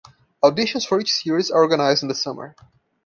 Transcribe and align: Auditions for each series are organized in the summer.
Auditions 0.43 0.87
for 0.87 0.99
each 0.99 1.13
series 1.13 1.51
are 1.51 1.61
organized 1.61 2.01
in 2.01 2.09
the 2.09 2.15
summer. 2.15 2.55